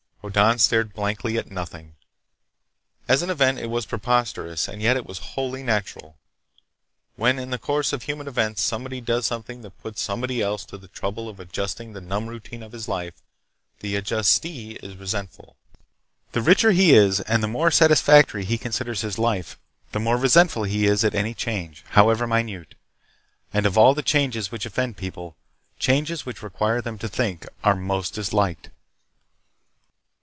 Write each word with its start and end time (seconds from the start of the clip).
Hoddan 0.23 0.59
stared 0.59 0.93
blankly 0.93 1.39
at 1.39 1.49
nothing. 1.49 1.95
As 3.07 3.23
an 3.23 3.31
event, 3.31 3.57
it 3.57 3.71
was 3.71 3.87
preposterous, 3.87 4.67
and 4.67 4.79
yet 4.79 4.95
it 4.95 5.07
was 5.07 5.17
wholly 5.33 5.63
natural. 5.63 6.15
When 7.15 7.39
in 7.39 7.49
the 7.49 7.57
course 7.57 7.91
of 7.91 8.03
human 8.03 8.27
events 8.27 8.61
somebody 8.61 9.01
does 9.01 9.25
something 9.25 9.61
that 9.63 9.81
puts 9.81 9.99
somebody 9.99 10.39
else 10.39 10.63
to 10.65 10.77
the 10.77 10.87
trouble 10.89 11.27
of 11.27 11.39
adjusting 11.39 11.93
the 11.93 12.01
numb 12.01 12.27
routine 12.27 12.61
of 12.61 12.71
his 12.71 12.87
life, 12.87 13.15
the 13.79 13.95
adjustee 13.95 14.73
is 14.83 14.95
resentful. 14.95 15.55
The 16.33 16.41
richer 16.43 16.69
he 16.69 16.93
is 16.93 17.19
and 17.21 17.41
the 17.41 17.47
more 17.47 17.71
satisfactory 17.71 18.45
he 18.45 18.59
considers 18.59 19.01
his 19.01 19.17
life, 19.17 19.57
the 19.91 19.99
more 19.99 20.17
resentful 20.17 20.65
he 20.65 20.85
is 20.85 21.03
at 21.03 21.15
any 21.15 21.33
change, 21.33 21.83
however 21.93 22.27
minute. 22.27 22.75
And 23.51 23.65
of 23.65 23.75
all 23.75 23.95
the 23.95 24.03
changes 24.03 24.51
which 24.51 24.67
offend 24.67 24.97
people, 24.97 25.35
changes 25.79 26.27
which 26.27 26.43
require 26.43 26.79
them 26.79 26.99
to 26.99 27.07
think 27.07 27.47
are 27.63 27.75
most 27.75 28.13
disliked. 28.13 28.69